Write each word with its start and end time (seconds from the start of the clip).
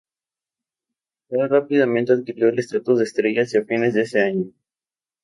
El 1.29 1.47
rápidamente 1.47 2.13
adquirió 2.13 2.49
el 2.49 2.57
estatus 2.57 2.97
de 2.97 3.03
estrella 3.03 3.43
hacia 3.43 3.65
fines 3.65 3.93
de 3.93 4.01
ese 4.01 4.21
año. 4.21 4.45